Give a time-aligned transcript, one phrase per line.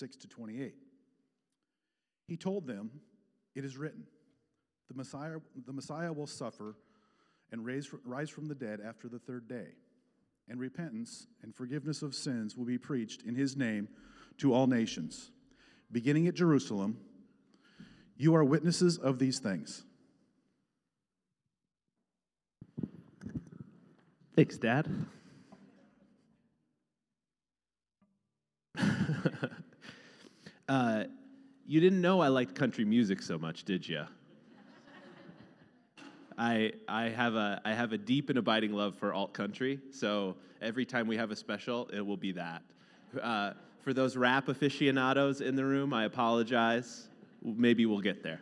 [0.00, 0.74] 26 to 28.
[2.26, 2.90] He told them,
[3.54, 4.04] It is written,
[4.88, 6.76] the Messiah, the Messiah will suffer
[7.52, 9.66] and raise, rise from the dead after the third day,
[10.48, 13.88] and repentance and forgiveness of sins will be preached in his name
[14.38, 15.32] to all nations,
[15.92, 16.98] beginning at Jerusalem.
[18.16, 19.84] You are witnesses of these things.
[24.34, 24.88] Thanks, Dad.
[30.70, 31.04] Uh,
[31.66, 34.04] you didn't know I liked country music so much, did you?
[36.38, 40.36] I, I, have a, I have a deep and abiding love for alt country, so
[40.62, 42.62] every time we have a special, it will be that.
[43.20, 43.52] Uh,
[43.82, 47.08] for those rap aficionados in the room, I apologize.
[47.42, 48.40] Maybe we'll get there.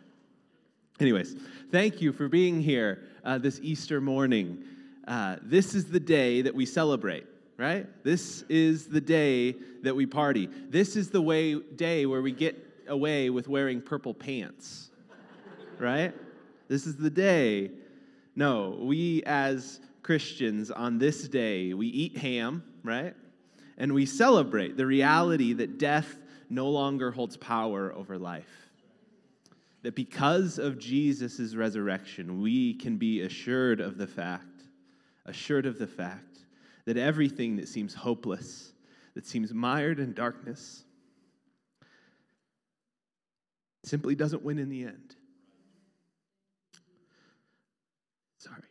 [0.99, 1.35] Anyways,
[1.71, 4.63] thank you for being here uh, this Easter morning.
[5.07, 7.25] Uh, this is the day that we celebrate,
[7.59, 7.85] right?
[8.05, 10.47] This is the day that we party.
[10.47, 12.55] This is the way, day where we get
[12.87, 14.89] away with wearing purple pants,
[15.77, 16.13] right?
[16.69, 17.71] This is the day
[18.35, 23.13] no, we as Christians on this day, we eat ham, right?
[23.77, 26.17] And we celebrate the reality that death
[26.49, 28.69] no longer holds power over life.
[29.81, 34.63] That because of Jesus' resurrection, we can be assured of the fact,
[35.25, 36.28] assured of the fact
[36.89, 38.73] that everything that seems hopeless,
[39.13, 40.83] that seems mired in darkness,
[43.83, 45.15] simply doesn't win in the end.
[48.39, 48.63] Sorry.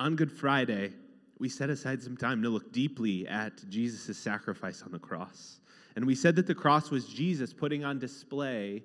[0.00, 0.90] On Good Friday,
[1.38, 5.60] we set aside some time to look deeply at Jesus' sacrifice on the cross.
[5.94, 8.82] And we said that the cross was Jesus putting on display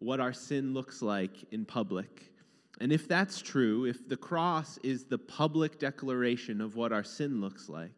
[0.00, 2.32] what our sin looks like in public.
[2.80, 7.40] And if that's true, if the cross is the public declaration of what our sin
[7.40, 7.90] looks like,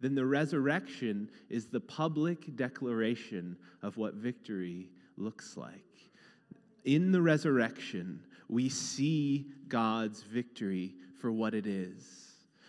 [0.00, 5.80] then the resurrection is the public declaration of what victory looks like.
[6.84, 12.25] In the resurrection, we see God's victory for what it is.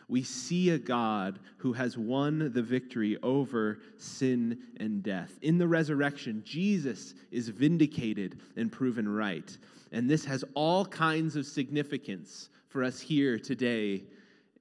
[0.10, 5.38] We see a God who has won the victory over sin and death.
[5.42, 9.58] In the resurrection, Jesus is vindicated and proven right.
[9.92, 14.04] And this has all kinds of significance for us here today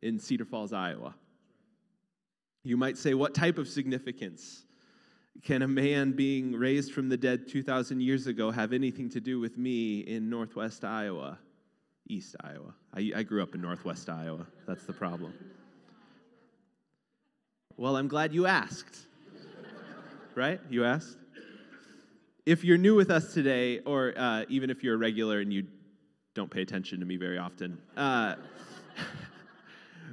[0.03, 1.15] in Cedar Falls, Iowa.
[2.65, 4.65] You might say, what type of significance?
[5.45, 9.39] Can a man being raised from the dead 2,000 years ago have anything to do
[9.39, 11.39] with me in northwest Iowa?
[12.09, 12.75] East Iowa.
[12.95, 14.47] I, I grew up in northwest Iowa.
[14.67, 15.35] That's the problem.
[17.77, 18.97] Well, I'm glad you asked.
[20.35, 20.61] right?
[20.71, 21.17] You asked?
[22.47, 25.65] If you're new with us today, or uh, even if you're a regular and you
[26.35, 28.37] don't pay attention to me very often, uh,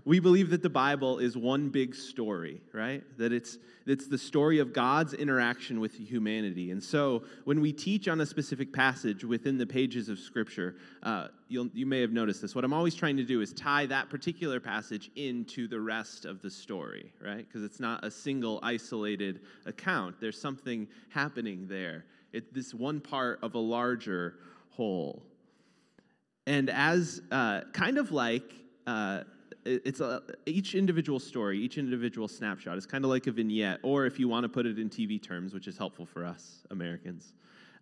[0.05, 3.03] we believe that the Bible is one big story, right?
[3.17, 6.71] That it's, it's the story of God's interaction with humanity.
[6.71, 11.27] And so when we teach on a specific passage within the pages of Scripture, uh,
[11.49, 12.55] you may have noticed this.
[12.55, 16.41] What I'm always trying to do is tie that particular passage into the rest of
[16.41, 17.45] the story, right?
[17.47, 22.05] Because it's not a single isolated account, there's something happening there.
[22.31, 24.35] It's this one part of a larger
[24.71, 25.21] whole.
[26.47, 28.51] And as uh, kind of like,
[28.87, 29.23] uh,
[29.65, 34.05] it's a, each individual story, each individual snapshot is kind of like a vignette, or
[34.05, 37.33] if you want to put it in TV terms, which is helpful for us Americans.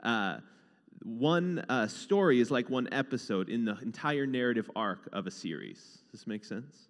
[0.04, 0.38] Uh,
[1.04, 6.00] one uh, story is like one episode in the entire narrative arc of a series.
[6.12, 6.90] Does this make sense?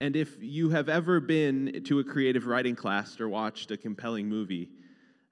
[0.00, 4.28] And if you have ever been to a creative writing class or watched a compelling
[4.28, 4.68] movie,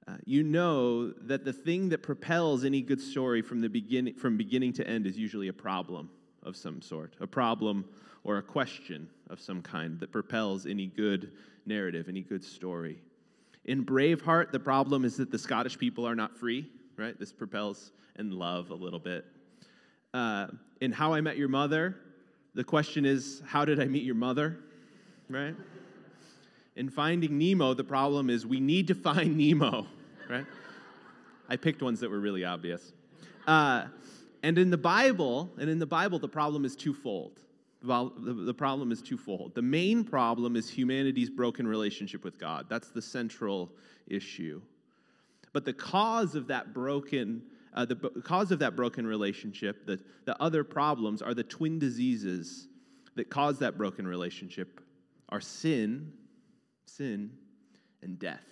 [0.09, 4.37] uh, you know that the thing that propels any good story from the beginning from
[4.37, 6.11] beginning to end is usually a problem
[6.47, 7.85] of some sort, a problem
[8.25, 11.33] or a question of some kind that propels any good
[11.67, 12.99] narrative, any good story.
[13.65, 17.19] In Braveheart, the problem is that the Scottish people are not free, right?
[17.19, 19.25] This propels and love a little bit.
[20.15, 20.47] Uh,
[20.81, 21.97] in How I Met Your Mother,
[22.55, 24.59] the question is, How did I meet your mother?
[25.29, 25.55] Right?
[26.77, 29.87] In Finding Nemo, the problem is, We need to find Nemo,
[30.31, 30.47] right?
[31.49, 32.93] I picked ones that were really obvious.
[33.47, 33.87] Uh,
[34.47, 37.41] and in the Bible, and in the Bible, the problem is twofold.
[37.83, 39.57] The problem is twofold.
[39.57, 42.67] The main problem is humanity's broken relationship with God.
[42.69, 43.73] That's the central
[44.07, 44.63] issue.
[45.53, 47.43] But the cause of that broken,
[47.75, 52.69] uh, the cause of that broken relationship, the, the other problems are the twin diseases
[53.17, 54.81] that cause that broken relationship
[55.29, 56.13] are sin,
[56.85, 57.33] sin,
[58.01, 58.47] and death.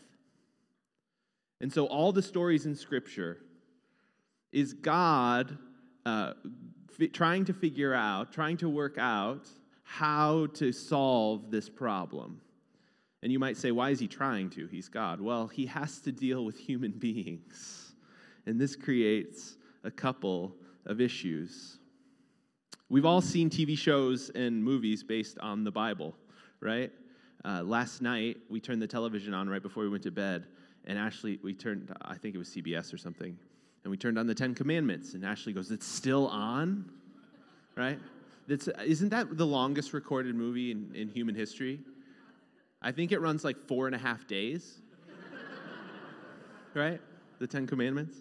[1.61, 3.39] And so all the stories in Scripture
[4.51, 5.57] is God
[6.07, 6.33] uh,
[7.13, 9.49] trying to figure out, trying to work out
[9.83, 12.41] how to solve this problem.
[13.23, 14.67] And you might say, why is he trying to?
[14.67, 15.21] He's God.
[15.21, 17.95] Well, he has to deal with human beings.
[18.47, 20.55] And this creates a couple
[20.87, 21.79] of issues.
[22.91, 26.15] We've all seen TV shows and movies based on the Bible,
[26.61, 26.93] right?
[27.45, 30.47] Uh, last night, we turned the television on right before we went to bed,
[30.85, 33.39] and Ashley, we turned, I think it was CBS or something,
[33.85, 36.91] and we turned on the Ten Commandments, and Ashley goes, It's still on?
[37.77, 37.99] Right?
[38.49, 41.81] That's, isn't that the longest recorded movie in, in human history?
[42.83, 44.79] I think it runs like four and a half days.
[46.75, 47.01] right?
[47.39, 48.19] The Ten Commandments.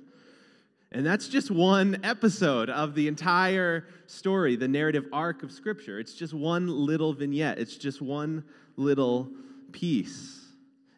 [0.91, 5.99] And that's just one episode of the entire story, the narrative arc of Scripture.
[5.99, 8.43] It's just one little vignette, it's just one
[8.77, 9.31] little
[9.71, 10.41] piece.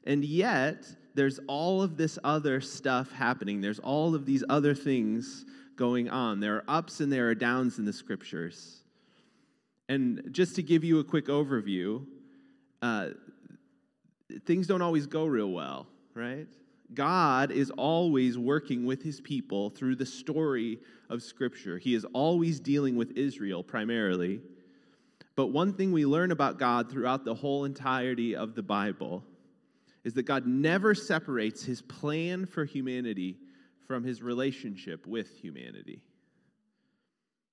[0.06, 0.86] And yet,
[1.16, 3.62] there's all of this other stuff happening.
[3.62, 5.46] There's all of these other things
[5.76, 6.40] going on.
[6.40, 8.82] There are ups and there are downs in the Scriptures.
[9.88, 12.06] And just to give you a quick overview,
[12.82, 13.10] uh,
[14.46, 16.48] things don't always go real well, right?
[16.94, 20.80] God is always working with his people through the story
[21.10, 21.78] of Scripture.
[21.78, 24.42] He is always dealing with Israel primarily.
[25.36, 29.24] But one thing we learn about God throughout the whole entirety of the Bible
[30.06, 33.38] is that God never separates his plan for humanity
[33.88, 36.00] from his relationship with humanity.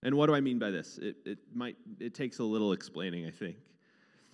[0.02, 0.98] And what do I mean by this?
[0.98, 3.56] It, it, might, it takes a little explaining, I think.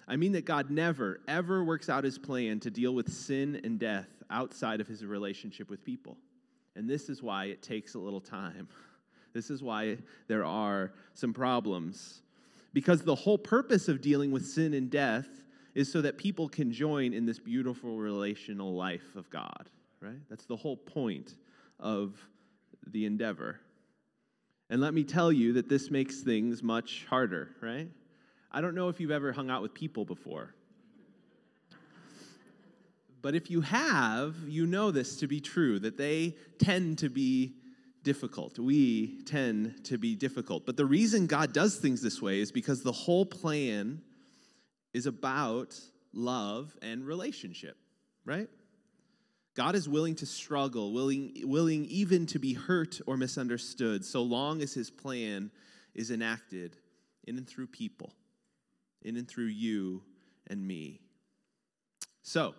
[0.09, 3.79] I mean that God never, ever works out his plan to deal with sin and
[3.79, 6.17] death outside of his relationship with people.
[6.75, 8.69] And this is why it takes a little time.
[9.35, 12.23] This is why there are some problems.
[12.73, 15.29] Because the whole purpose of dealing with sin and death
[15.75, 19.69] is so that people can join in this beautiful relational life of God,
[20.01, 20.21] right?
[20.29, 21.35] That's the whole point
[21.79, 22.17] of
[22.87, 23.61] the endeavor.
[24.71, 27.89] And let me tell you that this makes things much harder, right?
[28.51, 30.55] I don't know if you've ever hung out with people before.
[33.21, 37.55] But if you have, you know this to be true, that they tend to be
[38.05, 38.59] difficult.
[38.59, 40.65] We tend to be difficult.
[40.65, 44.03] But the reason God does things this way is because the whole plan
[44.93, 45.79] is about
[46.13, 47.77] love and relationship,
[48.25, 48.49] right?
[49.55, 54.63] God is willing to struggle, willing, willing even to be hurt or misunderstood, so long
[54.63, 55.51] as his plan
[55.95, 56.77] is enacted
[57.27, 58.13] in and through people
[59.03, 60.03] in and through you
[60.49, 61.01] and me.
[62.23, 62.55] So,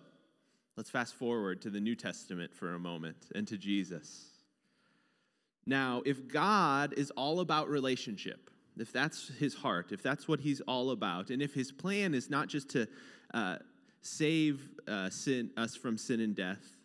[0.76, 4.26] let's fast forward to the New Testament for a moment and to Jesus.
[5.66, 8.50] Now, if God is all about relationship,
[8.80, 12.30] if that's his heart, if that's what he's all about, and if his plan is
[12.30, 12.86] not just to
[13.34, 13.56] uh,
[14.02, 16.76] save uh, sin, us from sin and death,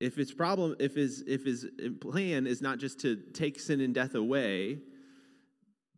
[0.00, 1.66] if his problem, if his if his
[2.00, 4.78] plan is not just to take sin and death away,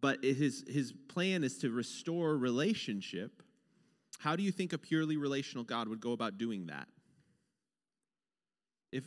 [0.00, 3.42] but his, his plan is to restore relationship.
[4.18, 6.88] How do you think a purely relational God would go about doing that?
[8.92, 9.04] If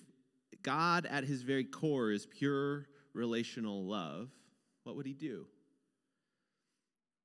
[0.61, 4.29] God at his very core is pure relational love,
[4.83, 5.45] what would he do?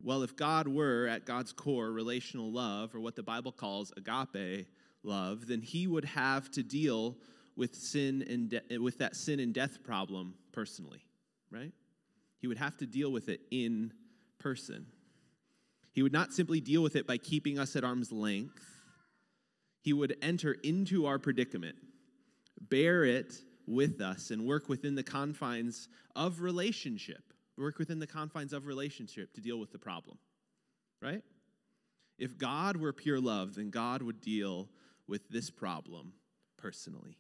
[0.03, 4.67] Well, if God were at God's core relational love, or what the Bible calls agape
[5.03, 7.17] love, then he would have to deal
[7.57, 11.07] with sin and de- with that sin and death problem personally,
[11.51, 11.73] right?
[12.39, 13.93] He would have to deal with it in
[14.39, 14.87] person.
[15.93, 18.61] He would not simply deal with it by keeping us at arm's length.
[19.81, 21.77] He would enter into our predicament,
[22.61, 23.35] bear it
[23.67, 27.34] with us, and work within the confines of relationship.
[27.57, 30.19] Work within the confines of relationship to deal with the problem,
[31.01, 31.23] right?
[32.19, 34.69] If God were pure love, then God would deal
[35.07, 36.15] with this problem
[36.57, 37.19] personally.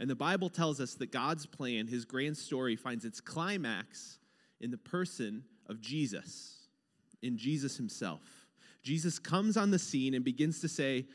[0.00, 4.18] And the Bible tells us that God's plan, his grand story, finds its climax
[4.60, 6.68] in the person of Jesus,
[7.22, 8.22] in Jesus himself.
[8.82, 11.06] Jesus comes on the scene and begins to say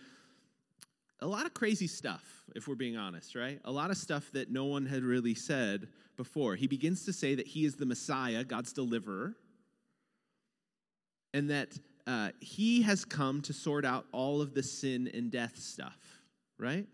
[1.19, 3.59] a lot of crazy stuff, if we're being honest, right?
[3.65, 6.55] A lot of stuff that no one had really said before.
[6.55, 9.35] He begins to say that he is the Messiah, God's deliverer,
[11.33, 15.57] and that uh, he has come to sort out all of the sin and death
[15.57, 15.97] stuff,
[16.57, 16.87] right?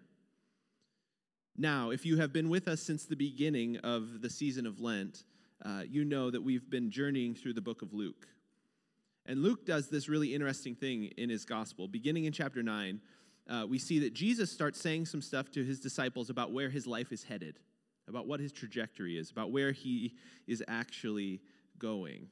[1.56, 5.24] Now, if you have been with us since the beginning of the season of Lent,
[5.64, 8.28] uh, you know that we've been journeying through the book of Luke.
[9.26, 11.88] And Luke does this really interesting thing in his gospel.
[11.88, 13.00] Beginning in chapter 9,
[13.50, 16.88] uh, we see that Jesus starts saying some stuff to his disciples about where his
[16.88, 17.60] life is headed,
[18.08, 20.14] about what his trajectory is, about where he
[20.48, 21.42] is actually
[21.80, 22.28] going.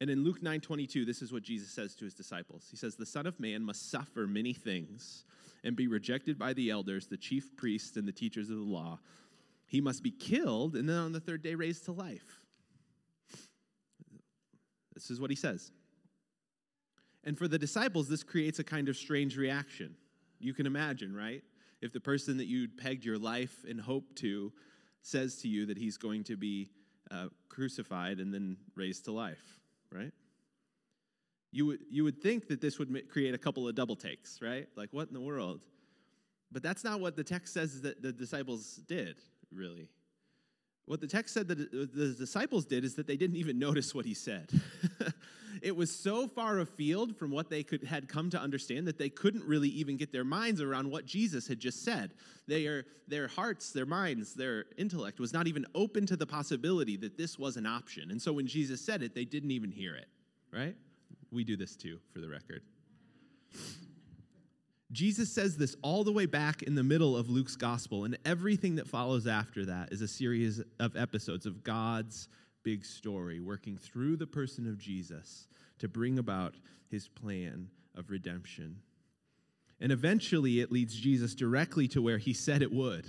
[0.00, 2.68] And in Luke 9:22, this is what Jesus says to his disciples.
[2.70, 5.24] He says, "The Son of Man must suffer many things
[5.64, 9.00] and be rejected by the elders, the chief priests, and the teachers of the law.
[9.66, 12.44] He must be killed and then on the third day raised to life.
[14.92, 15.72] This is what he says.
[17.24, 19.96] And for the disciples, this creates a kind of strange reaction.
[20.38, 21.42] You can imagine, right?
[21.80, 24.52] If the person that you'd pegged your life and hope to
[25.04, 26.70] says to you that he's going to be
[27.10, 29.60] uh, crucified and then raised to life,
[29.92, 30.12] right?
[31.52, 34.66] You would, you would think that this would create a couple of double takes, right?
[34.76, 35.60] Like, what in the world?
[36.50, 39.16] But that's not what the text says that the disciples did,
[39.52, 39.88] really.
[40.86, 43.94] What the text said that uh, the disciples did is that they didn't even notice
[43.94, 44.50] what he said.
[45.62, 49.08] it was so far afield from what they could, had come to understand that they
[49.08, 52.12] couldn't really even get their minds around what Jesus had just said.
[52.46, 56.98] They are, their hearts, their minds, their intellect was not even open to the possibility
[56.98, 58.10] that this was an option.
[58.10, 60.08] And so when Jesus said it, they didn't even hear it,
[60.52, 60.76] right?
[61.32, 62.60] We do this too, for the record.
[64.94, 68.76] Jesus says this all the way back in the middle of Luke's gospel, and everything
[68.76, 72.28] that follows after that is a series of episodes of God's
[72.62, 75.48] big story, working through the person of Jesus
[75.80, 76.54] to bring about
[76.88, 78.76] his plan of redemption.
[79.80, 83.06] And eventually, it leads Jesus directly to where he said it would.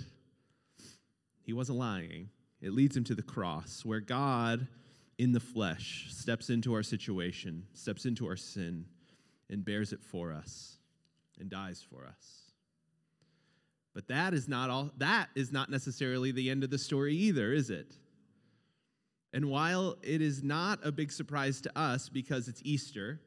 [1.44, 2.30] He wasn't lying.
[2.60, 4.66] It leads him to the cross, where God
[5.18, 8.86] in the flesh steps into our situation, steps into our sin,
[9.48, 10.75] and bears it for us
[11.38, 12.52] and dies for us.
[13.94, 17.52] But that is not all that is not necessarily the end of the story either,
[17.52, 17.96] is it?
[19.32, 23.20] And while it is not a big surprise to us because it's Easter,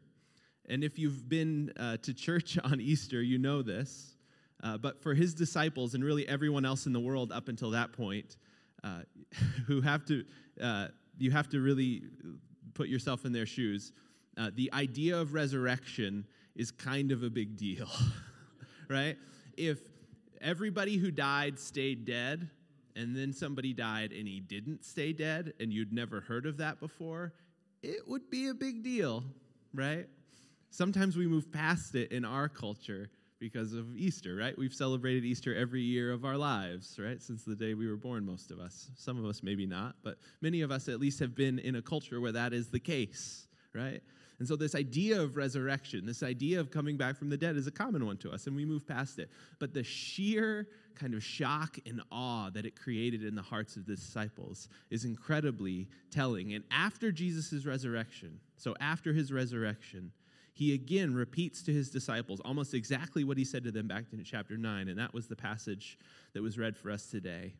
[0.67, 4.15] and if you've been uh, to church on Easter, you know this.
[4.61, 7.93] Uh, but for his disciples and really everyone else in the world up until that
[7.93, 8.37] point,
[8.83, 9.01] uh,
[9.67, 10.23] who have to,
[10.61, 10.87] uh,
[11.17, 12.03] you have to really
[12.73, 13.93] put yourself in their shoes.
[14.37, 16.25] Uh, the idea of resurrection
[16.59, 17.87] is kind of a big deal,
[18.89, 19.17] right?
[19.55, 19.79] If
[20.41, 22.49] everybody who died stayed dead,
[22.97, 26.81] and then somebody died and he didn't stay dead, and you'd never heard of that
[26.81, 27.33] before,
[27.81, 29.23] it would be a big deal,
[29.73, 30.05] right?
[30.69, 34.57] Sometimes we move past it in our culture because of Easter, right?
[34.57, 37.21] We've celebrated Easter every year of our lives, right?
[37.21, 38.89] Since the day we were born, most of us.
[38.97, 41.81] Some of us maybe not, but many of us at least have been in a
[41.81, 44.01] culture where that is the case, right?
[44.39, 47.67] And so, this idea of resurrection, this idea of coming back from the dead, is
[47.67, 49.29] a common one to us, and we move past it.
[49.59, 53.85] But the sheer kind of shock and awe that it created in the hearts of
[53.85, 56.53] the disciples is incredibly telling.
[56.53, 60.11] And after Jesus' resurrection, so after his resurrection,
[60.53, 64.23] he again repeats to his disciples almost exactly what he said to them back in
[64.23, 65.97] chapter 9, and that was the passage
[66.33, 67.53] that was read for us today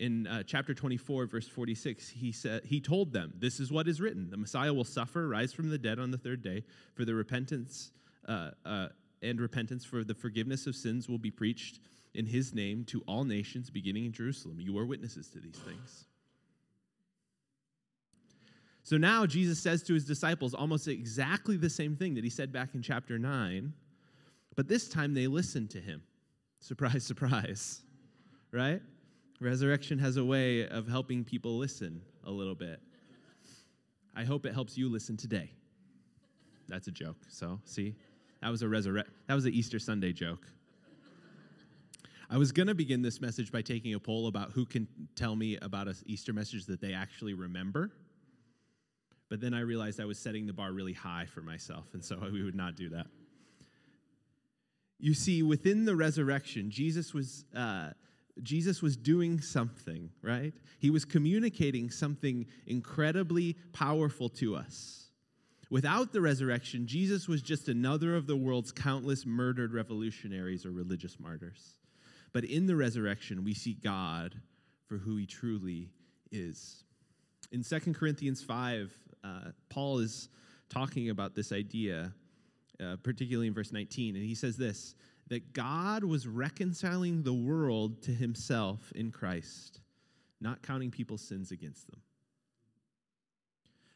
[0.00, 4.00] in uh, chapter 24 verse 46 he said he told them this is what is
[4.00, 4.30] written.
[4.30, 6.64] The messiah will suffer rise from the dead on the third day
[6.94, 7.92] for the repentance
[8.26, 8.88] uh, uh,
[9.22, 11.80] and repentance for the forgiveness of sins will be preached
[12.14, 14.58] in his name to all nations beginning in jerusalem.
[14.58, 16.06] You are witnesses to these things.
[18.82, 22.52] So now jesus says to his disciples almost exactly the same thing that he said
[22.52, 23.74] back in chapter 9
[24.56, 26.02] but this time they listen to him.
[26.58, 27.82] Surprise surprise.
[28.50, 28.80] Right
[29.40, 32.78] Resurrection has a way of helping people listen a little bit.
[34.14, 35.50] I hope it helps you listen today.
[36.68, 37.16] That's a joke.
[37.28, 37.94] So, see?
[38.42, 40.46] That was a resurrect that was an Easter Sunday joke.
[42.28, 45.34] I was going to begin this message by taking a poll about who can tell
[45.34, 47.90] me about an Easter message that they actually remember.
[49.28, 52.18] But then I realized I was setting the bar really high for myself, and so
[52.32, 53.06] we would not do that.
[54.98, 57.90] You see, within the resurrection, Jesus was uh,
[58.42, 60.54] Jesus was doing something, right?
[60.78, 65.10] He was communicating something incredibly powerful to us.
[65.70, 71.20] Without the resurrection, Jesus was just another of the world's countless murdered revolutionaries or religious
[71.20, 71.76] martyrs.
[72.32, 74.34] But in the resurrection, we see God
[74.86, 75.90] for who he truly
[76.32, 76.84] is.
[77.52, 80.28] In 2 Corinthians 5, uh, Paul is
[80.68, 82.12] talking about this idea,
[82.82, 84.94] uh, particularly in verse 19, and he says this
[85.30, 89.80] that God was reconciling the world to himself in Christ,
[90.40, 92.00] not counting people's sins against them.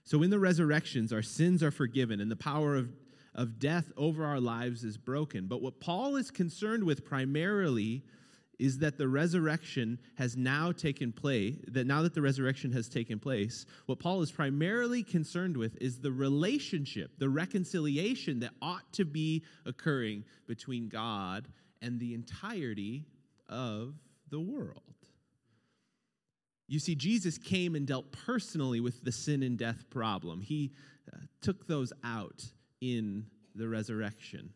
[0.05, 2.91] So in the resurrections, our sins are forgiven and the power of,
[3.35, 5.47] of death over our lives is broken.
[5.47, 8.05] But what Paul is concerned with primarily
[8.59, 13.19] is that the resurrection has now taken place, that now that the resurrection has taken
[13.19, 19.05] place, what Paul is primarily concerned with is the relationship, the reconciliation that ought to
[19.05, 21.49] be occurring between God
[21.83, 23.05] and the entirety
[23.49, 23.95] of
[24.31, 24.83] the world.
[26.67, 30.41] You see, Jesus came and dealt personally with the sin and death problem.
[30.41, 30.73] He
[31.13, 32.43] uh, took those out
[32.81, 34.51] in the resurrection.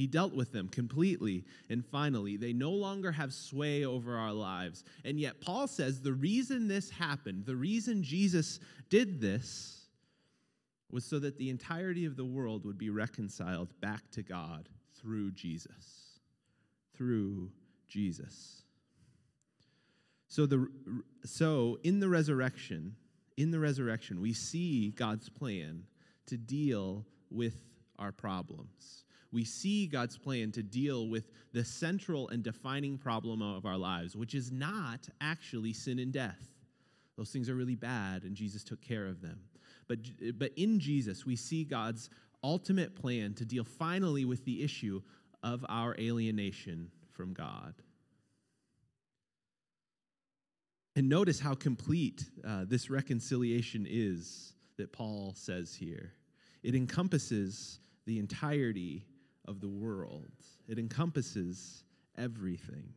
[0.00, 1.44] He dealt with them completely.
[1.68, 4.82] And finally, they no longer have sway over our lives.
[5.04, 9.88] And yet, Paul says the reason this happened, the reason Jesus did this,
[10.90, 15.32] was so that the entirety of the world would be reconciled back to God through
[15.32, 16.18] Jesus.
[16.94, 17.50] Through
[17.86, 18.62] Jesus.
[20.28, 20.66] So, the,
[21.26, 22.96] so in the resurrection,
[23.36, 25.84] in the resurrection, we see God's plan
[26.24, 27.58] to deal with
[27.98, 29.04] our problems.
[29.32, 34.16] We see God's plan to deal with the central and defining problem of our lives,
[34.16, 36.54] which is not actually sin and death.
[37.16, 39.40] Those things are really bad, and Jesus took care of them.
[39.88, 39.98] But,
[40.38, 42.10] but in Jesus, we see God's
[42.42, 45.02] ultimate plan to deal finally with the issue
[45.42, 47.74] of our alienation from God.
[50.96, 56.12] And notice how complete uh, this reconciliation is that Paul says here.
[56.62, 59.04] It encompasses the entirety
[59.46, 60.30] of the world,
[60.68, 61.84] it encompasses
[62.16, 62.92] everything.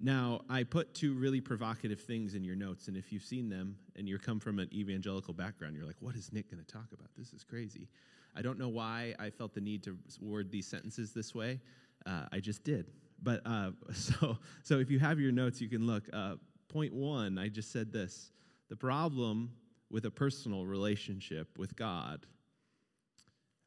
[0.00, 3.76] Now, I put two really provocative things in your notes, and if you've seen them
[3.94, 6.86] and you come from an evangelical background, you're like, what is Nick going to talk
[6.92, 7.08] about?
[7.16, 7.88] This is crazy.
[8.34, 11.60] I don't know why I felt the need to word these sentences this way.
[12.04, 12.90] Uh, I just did.
[13.22, 16.08] But uh, so, so if you have your notes, you can look.
[16.12, 16.34] Uh,
[16.68, 18.32] point one, I just said this
[18.68, 19.52] the problem
[19.90, 22.26] with a personal relationship with God.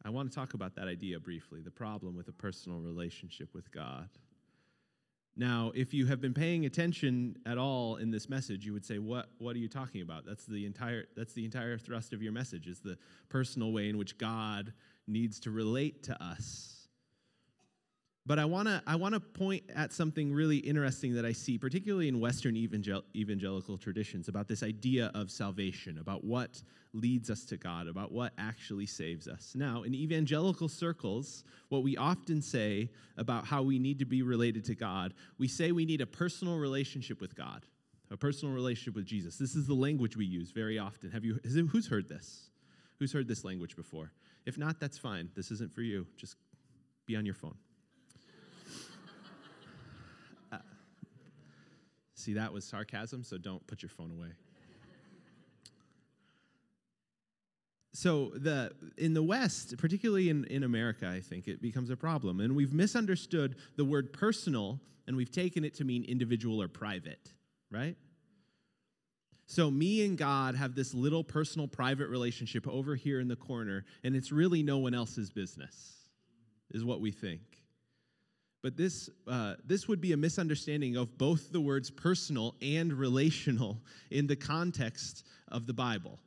[0.06, 3.72] I want to talk about that idea briefly the problem with a personal relationship with
[3.72, 4.08] God.
[5.36, 9.00] Now, if you have been paying attention at all in this message, you would say,
[9.00, 9.32] "What?
[9.40, 11.08] What are you talking about?" That's the entire.
[11.16, 12.68] That's the entire thrust of your message.
[12.68, 12.98] Is the
[13.30, 14.74] personal way in which God
[15.08, 16.75] needs to relate to us.
[18.28, 21.60] But I want to I want to point at something really interesting that I see,
[21.60, 26.62] particularly in Western evangel- evangelical traditions, about this idea of salvation, about what
[26.94, 29.54] leads us to God, about what actually saves us.
[29.54, 34.66] Now, in evangelical circles, what we often say about how we need to be related
[34.66, 37.66] to God, we say we need a personal relationship with God,
[38.10, 39.38] a personal relationship with Jesus.
[39.38, 41.12] This is the language we use very often.
[41.12, 41.40] Have you?
[41.44, 42.50] It, who's heard this?
[42.98, 44.14] Who's heard this language before?
[44.48, 45.30] If not, that's fine.
[45.36, 46.08] This isn't for you.
[46.18, 46.38] Just
[47.06, 47.56] be on your phone.
[52.26, 54.30] See, that was sarcasm, so don't put your phone away.
[57.94, 62.42] so the in the west particularly in, in america i think it becomes a problem
[62.42, 67.32] and we've misunderstood the word personal and we've taken it to mean individual or private
[67.72, 67.96] right
[69.46, 73.86] so me and god have this little personal private relationship over here in the corner
[74.04, 75.94] and it's really no one else's business
[76.72, 77.65] is what we think
[78.66, 83.78] but this, uh, this would be a misunderstanding of both the words personal and relational
[84.10, 86.18] in the context of the Bible.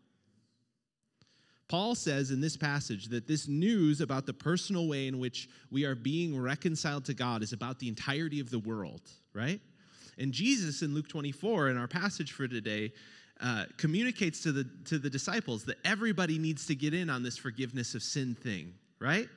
[1.67, 5.85] Paul says in this passage that this news about the personal way in which we
[5.85, 9.61] are being reconciled to God is about the entirety of the world, right?
[10.17, 12.93] And Jesus in Luke 24, in our passage for today,
[13.41, 17.37] uh, communicates to the, to the disciples that everybody needs to get in on this
[17.37, 19.29] forgiveness of sin thing, right?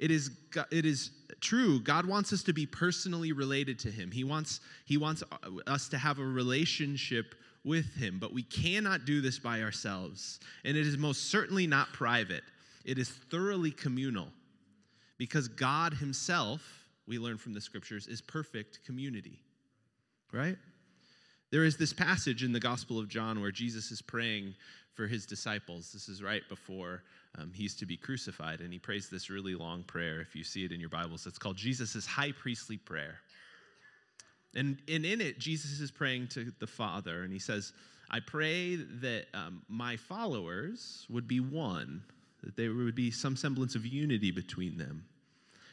[0.00, 0.30] It is,
[0.72, 1.10] it is
[1.40, 1.78] true.
[1.78, 4.10] God wants us to be personally related to Him.
[4.10, 7.34] He wants, he wants uh, us to have a relationship
[7.64, 10.40] with Him, but we cannot do this by ourselves.
[10.64, 12.42] And it is most certainly not private,
[12.84, 14.28] it is thoroughly communal
[15.18, 16.62] because God Himself,
[17.06, 19.38] we learn from the scriptures, is perfect community,
[20.32, 20.56] right?
[21.50, 24.54] There is this passage in the Gospel of John where Jesus is praying
[24.94, 25.92] for his disciples.
[25.92, 27.02] This is right before
[27.38, 30.20] um, he's to be crucified, and he prays this really long prayer.
[30.20, 33.18] If you see it in your Bibles, it's called Jesus' high priestly prayer.
[34.54, 37.72] And, and in it, Jesus is praying to the Father, and he says,
[38.10, 42.02] I pray that um, my followers would be one,
[42.42, 45.04] that there would be some semblance of unity between them,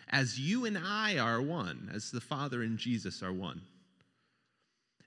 [0.10, 3.62] as you and I are one, as the Father and Jesus are one.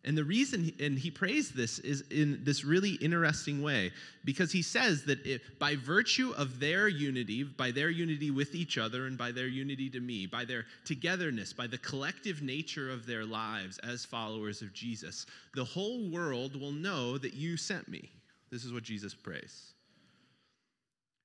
[0.05, 3.93] And the reason, and he prays this, is in this really interesting way,
[4.25, 8.79] because he says that if, by virtue of their unity, by their unity with each
[8.79, 13.05] other, and by their unity to me, by their togetherness, by the collective nature of
[13.05, 18.11] their lives as followers of Jesus, the whole world will know that you sent me.
[18.51, 19.75] This is what Jesus prays.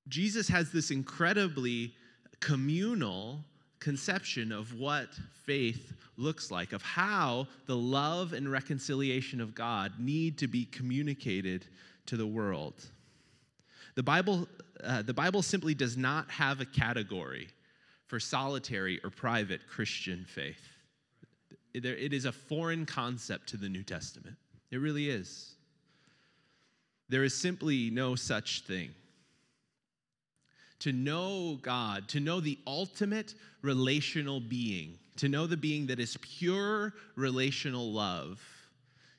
[0.09, 1.93] Jesus has this incredibly
[2.41, 3.45] communal
[3.79, 5.09] conception of what
[5.45, 11.65] faith looks like, of how the love and reconciliation of God need to be communicated
[12.05, 12.73] to the world.
[13.95, 14.47] The Bible,
[14.83, 17.47] uh, the Bible simply does not have a category
[18.07, 20.61] for solitary or private Christian faith.
[21.73, 24.37] It is a foreign concept to the New Testament.
[24.71, 25.55] It really is.
[27.09, 28.91] There is simply no such thing
[30.79, 36.17] to know God, to know the ultimate relational being, to know the being that is
[36.21, 38.39] pure relational love,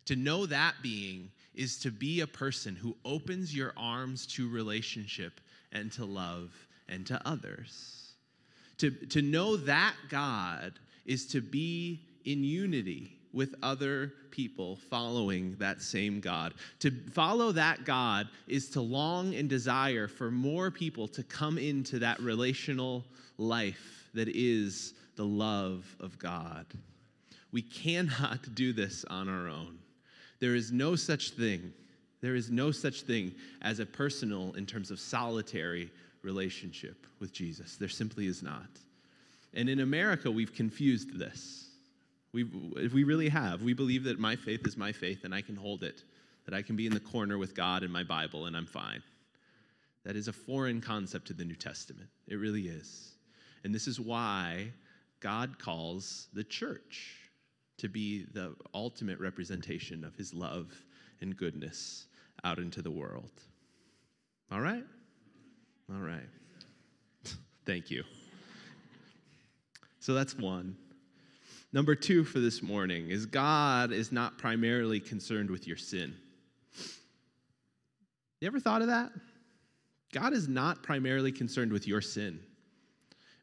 [0.07, 5.41] To know that being is to be a person who opens your arms to relationship
[5.73, 6.53] and to love
[6.89, 8.13] and to others.
[8.79, 10.75] To, to know that God
[11.07, 16.55] is to be in unity with other people following that same God.
[16.81, 21.99] To follow that God is to long and desire for more people to come into
[21.99, 23.05] that relational
[23.37, 26.65] life that is the love of God.
[27.53, 29.79] We cannot do this on our own.
[30.41, 31.75] There is no such thing.
[32.23, 35.91] There is no such thing as a personal, in terms of solitary
[36.23, 37.77] relationship with Jesus.
[37.77, 38.71] There simply is not.
[39.53, 41.66] And in America, we've confused this.
[42.37, 43.63] We, we really have.
[43.63, 46.03] We believe that my faith is my faith and I can hold it,
[46.45, 49.03] that I can be in the corner with God and my Bible and I'm fine.
[50.05, 52.11] That is a foreign concept to the New Testament.
[52.29, 53.15] It really is.
[53.65, 54.71] And this is why
[55.21, 57.31] God calls the church
[57.79, 60.71] to be the ultimate representation of his love
[61.23, 62.07] and goodness
[62.45, 63.33] out into the world.
[64.53, 64.85] All right?
[65.91, 66.29] All right.
[67.65, 68.05] Thank you.
[70.01, 70.77] So that's one.
[71.73, 76.15] Number two for this morning is God is not primarily concerned with your sin.
[78.41, 79.13] You ever thought of that?
[80.13, 82.41] God is not primarily concerned with your sin.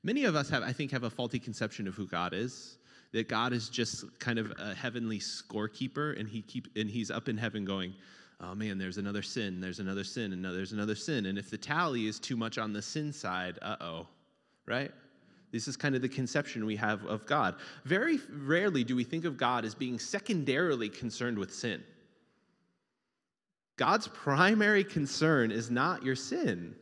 [0.04, 2.78] Many of us have, I think, have a faulty conception of who God is
[3.14, 7.30] that God is just kind of a heavenly scorekeeper, and he keep and he's up
[7.30, 7.94] in heaven going,
[8.42, 11.58] "Oh man, there's another sin, there's another sin, and there's another sin." And if the
[11.58, 14.08] tally is too much on the sin side, uh oh,
[14.66, 14.92] right?
[15.54, 17.56] This is kind of the conception we have of God.
[17.86, 21.84] Very rarely do we think of God as being secondarily concerned with sin.
[23.78, 26.76] God's primary concern is not your sin.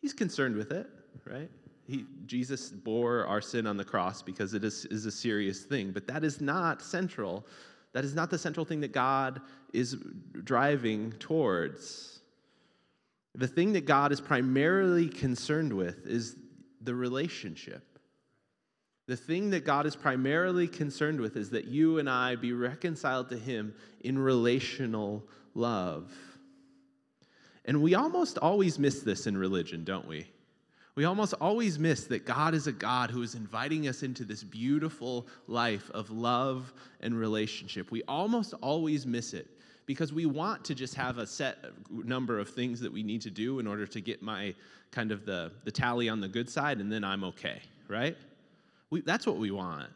[0.00, 0.88] He's concerned with it,
[1.26, 1.50] right?
[1.86, 5.90] He, Jesus bore our sin on the cross because it is, is a serious thing,
[5.92, 7.46] but that is not central.
[7.92, 9.42] That is not the central thing that God
[9.74, 9.98] is
[10.44, 12.20] driving towards.
[13.34, 16.36] The thing that God is primarily concerned with is
[16.84, 17.98] the relationship.
[19.06, 23.28] The thing that God is primarily concerned with is that you and I be reconciled
[23.30, 26.12] to Him in relational love.
[27.64, 30.26] And we almost always miss this in religion, don't we?
[30.94, 34.44] We almost always miss that God is a God who is inviting us into this
[34.44, 37.90] beautiful life of love and relationship.
[37.90, 39.48] We almost always miss it
[39.86, 41.58] because we want to just have a set
[41.90, 44.54] number of things that we need to do in order to get my
[44.90, 48.16] kind of the, the tally on the good side and then I'm okay, right?
[48.90, 49.88] We, that's what we want.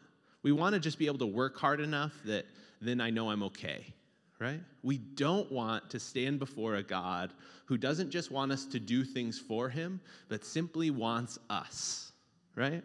[0.43, 2.45] We want to just be able to work hard enough that
[2.81, 3.93] then I know I'm okay
[4.39, 4.61] right?
[4.83, 7.33] We don't want to stand before a God
[7.65, 12.11] who doesn't just want us to do things for him, but simply wants us,
[12.55, 12.83] right?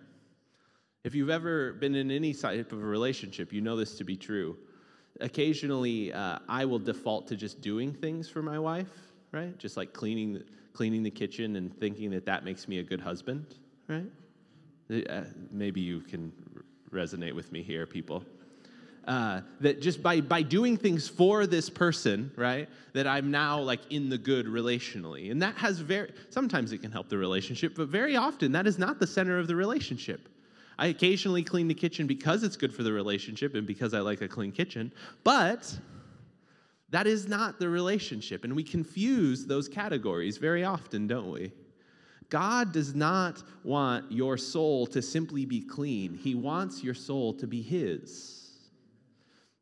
[1.04, 4.16] If you've ever been in any type of a relationship, you know this to be
[4.16, 4.56] true.
[5.20, 8.90] Occasionally, uh, I will default to just doing things for my wife,
[9.30, 9.56] right?
[9.58, 13.46] Just like cleaning, cleaning the kitchen and thinking that that makes me a good husband,
[13.88, 14.06] right?
[15.08, 16.32] Uh, maybe you can
[16.90, 18.24] resonate with me here, people.
[19.06, 23.80] Uh, that just by, by doing things for this person, right, that I'm now like
[23.90, 25.30] in the good relationally.
[25.30, 28.78] And that has very, sometimes it can help the relationship, but very often that is
[28.78, 30.28] not the center of the relationship.
[30.78, 34.20] I occasionally clean the kitchen because it's good for the relationship and because I like
[34.20, 34.92] a clean kitchen,
[35.24, 35.78] but
[36.90, 38.44] that is not the relationship.
[38.44, 41.52] And we confuse those categories very often, don't we?
[42.28, 47.46] God does not want your soul to simply be clean, He wants your soul to
[47.46, 48.42] be His.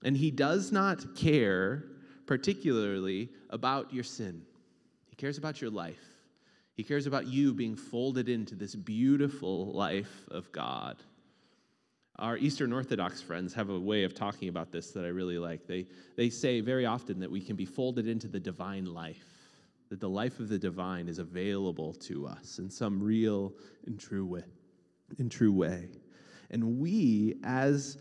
[0.02, 1.84] And he does not care
[2.26, 4.42] particularly about your sin.
[5.08, 5.98] He cares about your life.
[6.80, 10.96] He cares about you being folded into this beautiful life of God.
[12.18, 15.66] Our Eastern Orthodox friends have a way of talking about this that I really like.
[15.66, 19.26] They, they say very often that we can be folded into the divine life,
[19.90, 23.52] that the life of the divine is available to us in some real
[23.84, 24.44] and true way.
[25.18, 25.90] In true way.
[26.50, 27.98] And we, as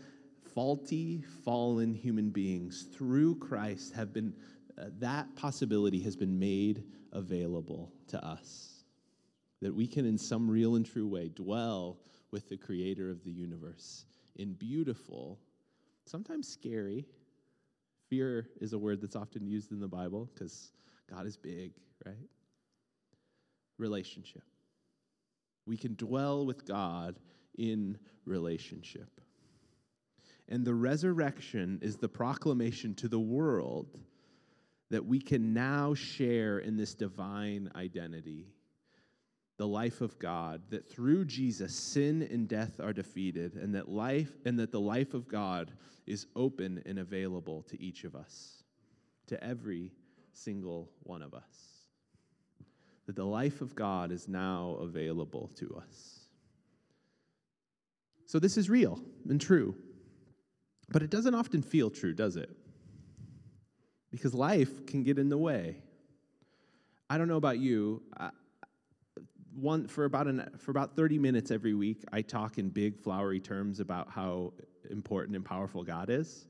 [0.54, 4.32] faulty, fallen human beings through Christ have been,
[4.78, 8.69] uh, that possibility has been made available to us.
[9.62, 11.98] That we can, in some real and true way, dwell
[12.30, 15.38] with the creator of the universe in beautiful,
[16.06, 17.06] sometimes scary.
[18.08, 20.72] Fear is a word that's often used in the Bible because
[21.08, 21.72] God is big,
[22.06, 22.28] right?
[23.78, 24.42] Relationship.
[25.66, 27.16] We can dwell with God
[27.56, 29.08] in relationship.
[30.48, 33.98] And the resurrection is the proclamation to the world
[34.90, 38.48] that we can now share in this divine identity.
[39.60, 44.32] The life of God, that through Jesus sin and death are defeated, and that life
[44.46, 45.70] and that the life of God
[46.06, 48.64] is open and available to each of us,
[49.26, 49.92] to every
[50.32, 51.42] single one of us.
[53.04, 56.20] That the life of God is now available to us.
[58.24, 59.74] So this is real and true.
[60.88, 62.48] But it doesn't often feel true, does it?
[64.10, 65.82] Because life can get in the way.
[67.10, 68.00] I don't know about you.
[69.60, 73.40] One for about an for about 30 minutes every week i talk in big flowery
[73.40, 74.54] terms about how
[74.90, 76.46] important and powerful god is.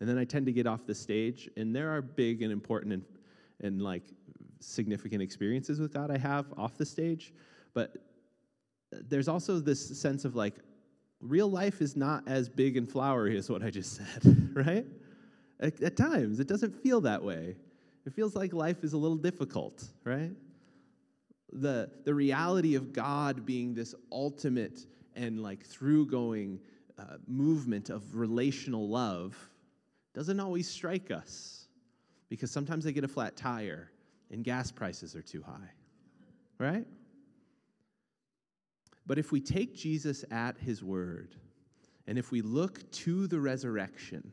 [0.00, 2.94] And then i tend to get off the stage and there are big and important
[2.94, 3.04] and,
[3.60, 4.04] and like
[4.60, 7.34] significant experiences with god i have off the stage.
[7.74, 7.96] But
[8.94, 10.54] uh, there's also this sense of like
[11.20, 14.86] real life is not as big and flowery as what i just said right?
[15.60, 17.56] At, at times it doesn't feel that way.
[18.06, 20.32] It feels like life is a little difficult right
[21.54, 26.60] the, the reality of God being this ultimate and like through going
[26.98, 29.36] uh, movement of relational love
[30.14, 31.66] doesn't always strike us
[32.28, 33.90] because sometimes they get a flat tire
[34.30, 35.70] and gas prices are too high,
[36.58, 36.86] right?
[39.06, 41.36] But if we take Jesus at his word
[42.06, 44.32] and if we look to the resurrection,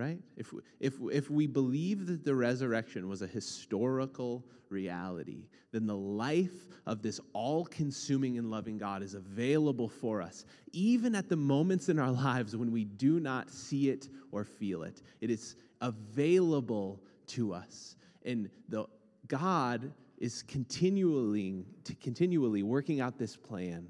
[0.00, 0.18] right?
[0.36, 6.66] If, if, if we believe that the resurrection was a historical reality, then the life
[6.86, 11.90] of this all consuming and loving God is available for us, even at the moments
[11.90, 15.02] in our lives when we do not see it or feel it.
[15.20, 17.96] It is available to us.
[18.24, 18.86] And the
[19.28, 21.64] God is continually,
[22.00, 23.86] continually working out this plan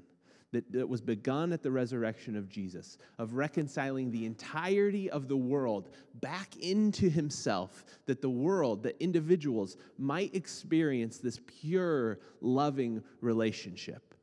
[0.51, 5.37] that, that was begun at the resurrection of Jesus, of reconciling the entirety of the
[5.37, 14.13] world back into himself, that the world, that individuals might experience this pure, loving relationship.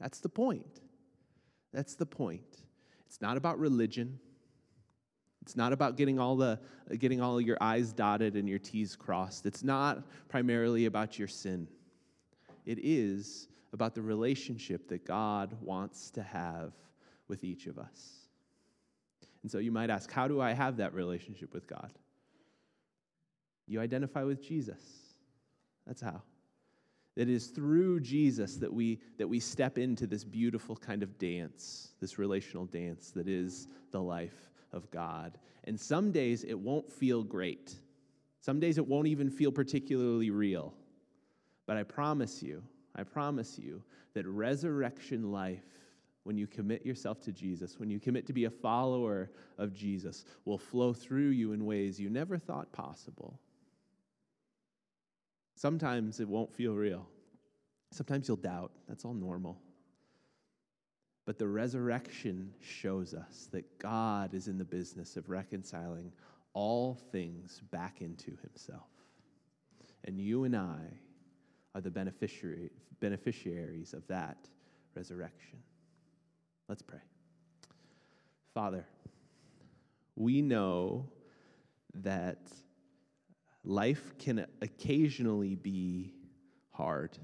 [0.00, 0.80] That's the point.
[1.72, 2.62] That's the point.
[3.06, 4.18] It's not about religion.
[5.42, 6.58] It's not about getting all the
[6.98, 9.46] getting all your I's dotted and your T's crossed.
[9.46, 11.68] It's not primarily about your sin.
[12.66, 16.72] It is about the relationship that God wants to have
[17.28, 18.28] with each of us.
[19.42, 21.92] And so you might ask, how do I have that relationship with God?
[23.66, 24.80] You identify with Jesus.
[25.86, 26.22] That's how.
[27.16, 31.90] It is through Jesus that we, that we step into this beautiful kind of dance,
[32.00, 35.36] this relational dance that is the life of God.
[35.64, 37.74] And some days it won't feel great.
[38.40, 40.72] Some days it won't even feel particularly real.
[41.66, 42.62] But I promise you,
[42.98, 43.82] I promise you
[44.14, 45.62] that resurrection life,
[46.24, 50.24] when you commit yourself to Jesus, when you commit to be a follower of Jesus,
[50.44, 53.38] will flow through you in ways you never thought possible.
[55.54, 57.08] Sometimes it won't feel real.
[57.92, 58.72] Sometimes you'll doubt.
[58.88, 59.58] That's all normal.
[61.24, 66.12] But the resurrection shows us that God is in the business of reconciling
[66.52, 68.88] all things back into himself.
[70.04, 70.80] And you and I
[71.78, 74.48] are the beneficiary, beneficiaries of that
[74.96, 75.60] resurrection.
[76.68, 76.98] Let's pray.
[78.52, 78.84] Father,
[80.16, 81.08] we know
[81.94, 82.50] that
[83.62, 86.14] life can occasionally be
[86.72, 87.16] hard.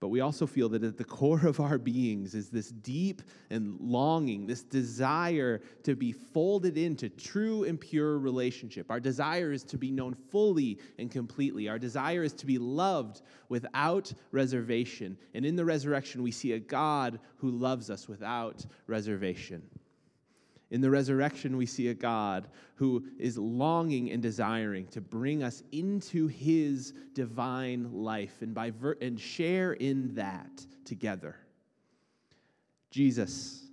[0.00, 3.78] But we also feel that at the core of our beings is this deep and
[3.80, 8.90] longing, this desire to be folded into true and pure relationship.
[8.90, 11.68] Our desire is to be known fully and completely.
[11.68, 15.16] Our desire is to be loved without reservation.
[15.34, 19.62] And in the resurrection, we see a God who loves us without reservation.
[20.70, 25.62] In the resurrection, we see a God who is longing and desiring to bring us
[25.72, 31.36] into his divine life and, by ver- and share in that together.
[32.90, 33.66] Jesus,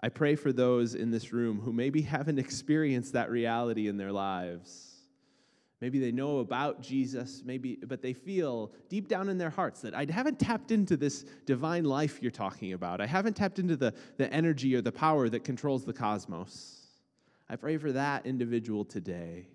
[0.00, 4.12] I pray for those in this room who maybe haven't experienced that reality in their
[4.12, 4.93] lives.
[5.84, 9.94] Maybe they know about Jesus, maybe, but they feel deep down in their hearts that
[9.94, 13.02] I haven't tapped into this divine life you're talking about.
[13.02, 16.86] I haven't tapped into the, the energy or the power that controls the cosmos.
[17.50, 19.46] I pray for that individual today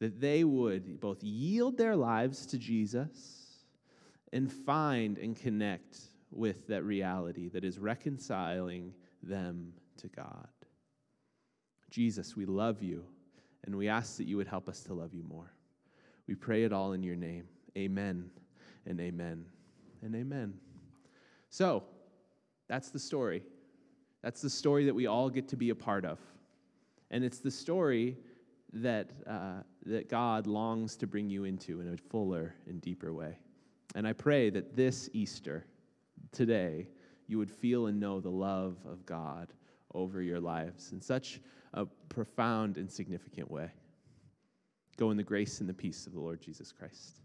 [0.00, 3.60] that they would both yield their lives to Jesus
[4.32, 5.96] and find and connect
[6.32, 10.48] with that reality that is reconciling them to God.
[11.88, 13.04] Jesus, we love you,
[13.62, 15.52] and we ask that you would help us to love you more.
[16.28, 17.48] We pray it all in your name.
[17.76, 18.30] Amen
[18.86, 19.46] and amen
[20.02, 20.54] and amen.
[21.50, 21.82] So,
[22.68, 23.42] that's the story.
[24.22, 26.18] That's the story that we all get to be a part of.
[27.10, 28.18] And it's the story
[28.74, 33.38] that, uh, that God longs to bring you into in a fuller and deeper way.
[33.94, 35.64] And I pray that this Easter,
[36.30, 36.88] today,
[37.26, 39.54] you would feel and know the love of God
[39.94, 41.40] over your lives in such
[41.72, 43.70] a profound and significant way.
[44.98, 47.20] Go in the grace and the peace of the Lord Jesus Christ.